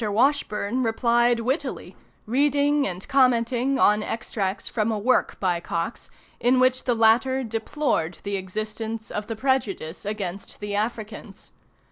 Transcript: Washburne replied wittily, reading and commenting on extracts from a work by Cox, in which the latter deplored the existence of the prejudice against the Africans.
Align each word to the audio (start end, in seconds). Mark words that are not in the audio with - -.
Washburne 0.11 0.81
replied 0.81 1.41
wittily, 1.41 1.95
reading 2.25 2.87
and 2.87 3.07
commenting 3.07 3.77
on 3.77 4.01
extracts 4.01 4.67
from 4.67 4.91
a 4.91 4.97
work 4.97 5.39
by 5.39 5.59
Cox, 5.59 6.09
in 6.39 6.59
which 6.59 6.85
the 6.85 6.95
latter 6.95 7.43
deplored 7.43 8.17
the 8.23 8.35
existence 8.35 9.11
of 9.11 9.27
the 9.27 9.35
prejudice 9.35 10.03
against 10.03 10.59
the 10.59 10.73
Africans. 10.75 11.51